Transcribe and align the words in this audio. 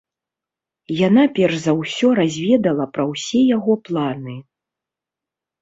Яна 1.07 1.25
перш 1.37 1.55
за 1.65 1.75
ўсё 1.81 2.07
разведала 2.21 2.85
пра 2.97 3.03
ўсе 3.13 3.45
яго 3.57 3.73
планы. 3.91 4.35